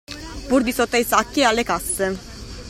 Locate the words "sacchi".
1.03-1.41